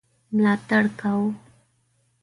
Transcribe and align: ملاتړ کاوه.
ملاتړ 0.35 0.83
کاوه. 0.99 1.29